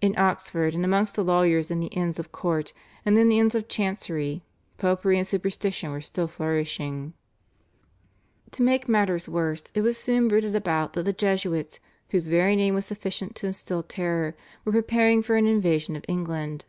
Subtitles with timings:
[0.00, 2.72] In Oxford and amongst the lawyers in the Inns of Court
[3.04, 4.42] and in the Inns of Chancery
[4.78, 7.12] popery and superstition were still flourishing.
[8.52, 11.78] To make matters worse it was soon bruited about that the Jesuits,
[12.08, 14.34] whose very name was sufficient to instil terror,
[14.64, 16.64] were preparing for an invasion of England.